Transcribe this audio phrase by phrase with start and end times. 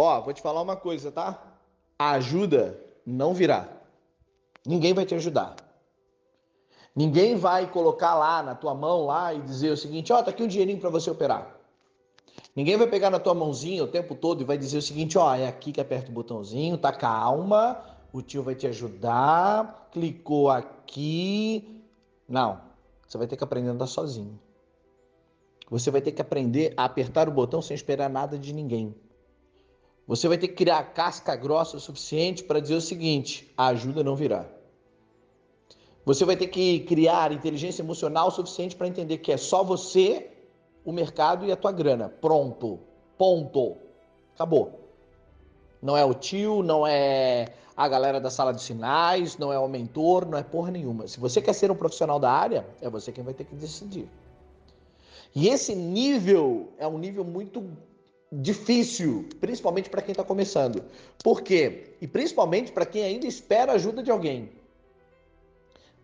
[0.00, 1.42] Ó, vou te falar uma coisa, tá?
[1.98, 3.68] A ajuda não virá.
[4.66, 5.56] Ninguém vai te ajudar.
[6.96, 10.42] Ninguém vai colocar lá na tua mão lá e dizer o seguinte, ó, tá aqui
[10.42, 11.54] um dinheirinho para você operar.
[12.56, 15.34] Ninguém vai pegar na tua mãozinha o tempo todo e vai dizer o seguinte, ó,
[15.34, 17.78] é aqui que aperta o botãozinho, tá calma,
[18.10, 21.84] o tio vai te ajudar, clicou aqui.
[22.26, 22.58] Não,
[23.06, 24.40] você vai ter que aprender a andar sozinho.
[25.70, 28.94] Você vai ter que aprender a apertar o botão sem esperar nada de ninguém.
[30.10, 34.02] Você vai ter que criar casca grossa o suficiente para dizer o seguinte: a ajuda
[34.02, 34.44] não virá.
[36.04, 40.28] Você vai ter que criar inteligência emocional suficiente para entender que é só você,
[40.84, 42.08] o mercado e a tua grana.
[42.08, 42.80] Pronto.
[43.16, 43.76] Ponto.
[44.34, 44.80] Acabou.
[45.80, 49.68] Não é o tio, não é a galera da sala de sinais, não é o
[49.68, 51.06] mentor, não é porra nenhuma.
[51.06, 54.08] Se você quer ser um profissional da área, é você quem vai ter que decidir.
[55.32, 57.64] E esse nível é um nível muito
[58.32, 60.84] difícil, principalmente para quem está começando.
[61.22, 61.94] Por quê?
[62.00, 64.50] E principalmente para quem ainda espera ajuda de alguém.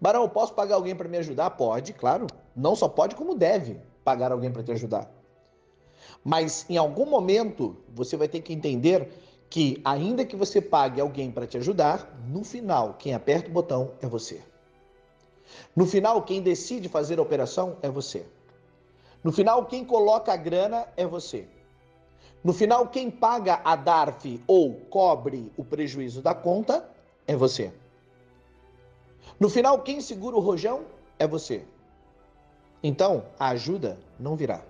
[0.00, 1.50] Barão, posso pagar alguém para me ajudar?
[1.50, 2.27] Pode, claro.
[2.54, 5.10] Não só pode, como deve pagar alguém para te ajudar.
[6.24, 9.08] Mas em algum momento você vai ter que entender
[9.48, 13.92] que, ainda que você pague alguém para te ajudar, no final, quem aperta o botão
[14.02, 14.42] é você.
[15.74, 18.27] No final, quem decide fazer a operação é você.
[19.22, 21.47] No final, quem coloca a grana é você.
[22.47, 26.88] No final, quem paga a DARF ou cobre o prejuízo da conta
[27.27, 27.72] é você.
[29.41, 30.84] No final, quem segura o rojão
[31.19, 31.64] é você.
[32.84, 34.62] Então, a ajuda não virá.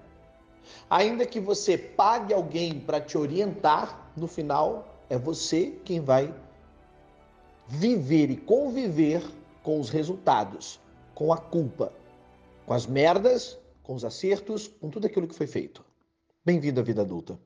[0.89, 6.35] Ainda que você pague alguém para te orientar, no final é você quem vai
[7.69, 9.23] viver e conviver
[9.63, 10.81] com os resultados,
[11.15, 11.93] com a culpa,
[12.65, 15.85] com as merdas, com os acertos, com tudo aquilo que foi feito.
[16.43, 17.39] Bem-vindo à vida adulta.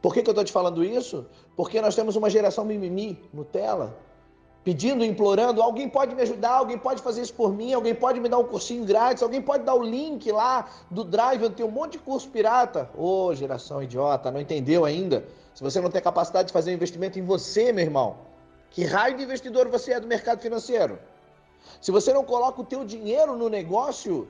[0.00, 1.26] Por que, que eu estou te falando isso?
[1.56, 3.96] Porque nós temos uma geração mimimi, Nutella,
[4.66, 8.28] pedindo, implorando, alguém pode me ajudar, alguém pode fazer isso por mim, alguém pode me
[8.28, 11.72] dar um cursinho grátis, alguém pode dar o link lá do Drive, eu tenho um
[11.72, 12.90] monte de curso pirata.
[12.96, 15.24] Ô, oh, geração idiota, não entendeu ainda?
[15.54, 18.16] Se você não tem capacidade de fazer um investimento em você, meu irmão,
[18.70, 20.98] que raio de investidor você é do mercado financeiro?
[21.80, 24.26] Se você não coloca o teu dinheiro no negócio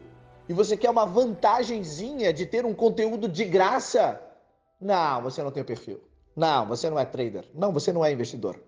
[0.48, 4.20] e você quer uma vantagenzinha de ter um conteúdo de graça,
[4.80, 6.00] não, você não tem perfil.
[6.34, 7.44] Não, você não é trader.
[7.54, 8.60] Não, você não é investidor.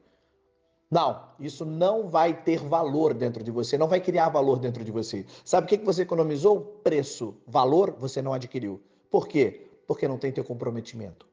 [0.91, 4.91] Não, isso não vai ter valor dentro de você, não vai criar valor dentro de
[4.91, 5.27] você.
[5.45, 6.81] Sabe o que você economizou?
[6.83, 7.37] Preço.
[7.47, 8.81] Valor você não adquiriu.
[9.11, 9.69] Por quê?
[9.87, 11.27] Porque não tem teu comprometimento.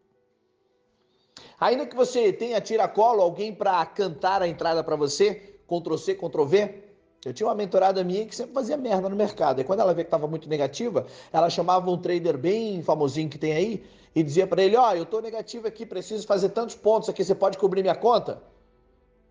[1.58, 6.44] Ainda que você tenha tiracolo, alguém para cantar a entrada para você, Ctrl C, Ctrl
[6.44, 6.84] V.
[7.26, 9.60] Eu tinha uma mentorada minha que sempre fazia merda no mercado.
[9.60, 13.40] E quando ela vê que estava muito negativa, ela chamava um trader bem famosinho que
[13.40, 16.76] tem aí e dizia para ele: Ó, oh, eu estou negativo aqui, preciso fazer tantos
[16.76, 18.44] pontos aqui, você pode cobrir minha conta?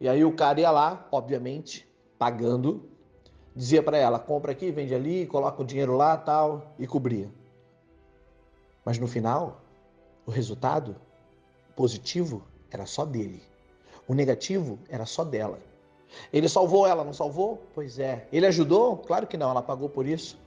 [0.00, 1.88] E aí o cara ia lá, obviamente,
[2.19, 2.83] pagando,
[3.54, 7.31] dizia para ela: compra aqui, vende ali, coloca o dinheiro lá, tal, e cobria.
[8.84, 9.60] Mas no final,
[10.27, 10.97] o resultado
[11.77, 13.41] positivo era só dele.
[14.09, 15.60] O negativo era só dela.
[16.32, 17.62] Ele salvou ela, não salvou?
[17.75, 18.26] Pois é.
[18.32, 18.97] Ele ajudou?
[18.98, 20.38] Claro que não, ela pagou por isso.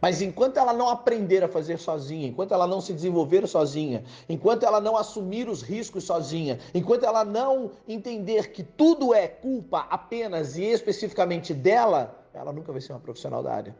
[0.00, 4.64] Mas enquanto ela não aprender a fazer sozinha, enquanto ela não se desenvolver sozinha, enquanto
[4.64, 10.56] ela não assumir os riscos sozinha, enquanto ela não entender que tudo é culpa apenas
[10.56, 13.76] e especificamente dela, ela nunca vai ser uma profissional da área.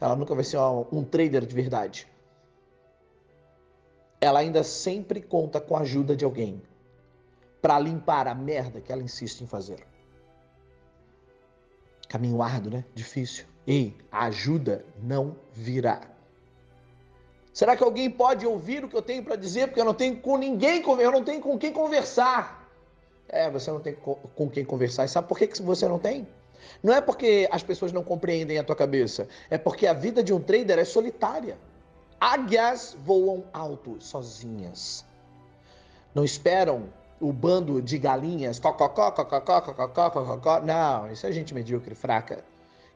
[0.00, 0.58] Ela nunca vai ser
[0.92, 2.06] um trader de verdade.
[4.20, 6.62] Ela ainda sempre conta com a ajuda de alguém
[7.60, 9.86] para limpar a merda que ela insiste em fazer.
[12.14, 12.84] Caminho árduo, né?
[12.94, 13.44] Difícil.
[13.66, 16.00] Ei, a ajuda não virá.
[17.52, 19.66] Será que alguém pode ouvir o que eu tenho para dizer?
[19.66, 22.70] Porque eu não tenho com ninguém, eu não tenho com quem conversar.
[23.28, 25.06] É, você não tem com quem conversar.
[25.06, 26.24] E sabe por que você não tem?
[26.84, 29.26] Não é porque as pessoas não compreendem a tua cabeça.
[29.50, 31.58] É porque a vida de um trader é solitária.
[32.20, 35.04] Águias voam alto, sozinhas.
[36.14, 36.84] Não esperam
[37.20, 38.58] o bando de galinhas.
[38.58, 40.60] Cococó, cococó, cococó, cococó.
[40.60, 42.44] Não, isso é gente medíocre, fraca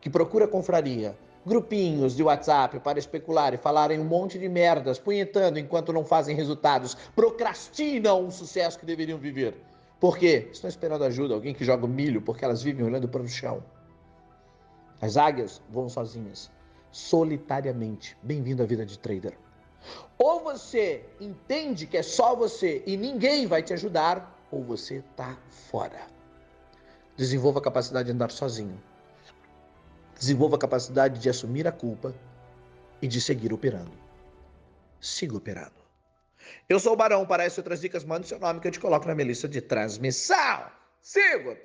[0.01, 5.59] que procura confraria, grupinhos de WhatsApp para especular e falarem um monte de merdas, punhetando
[5.59, 9.55] enquanto não fazem resultados, procrastinam o sucesso que deveriam viver.
[9.99, 10.49] Por quê?
[10.53, 13.63] Estão esperando ajuda, alguém que joga milho, porque elas vivem olhando para o chão.
[15.01, 16.51] As águias voam sozinhas,
[16.93, 18.17] solitariamente.
[18.23, 19.37] Bem-vindo à vida de trader.
[20.19, 25.37] Ou você entende que é só você e ninguém vai te ajudar, ou você está
[25.71, 26.07] fora.
[27.17, 28.81] Desenvolva a capacidade de andar sozinho.
[30.19, 32.15] Desenvolva a capacidade de assumir a culpa
[33.01, 33.93] e de seguir operando.
[35.01, 35.79] Siga operando.
[36.69, 39.07] Eu sou o Barão, para essas outras dicas, mande seu nome que eu te coloco
[39.07, 40.67] na minha lista de transmissão.
[41.01, 41.57] Sigo!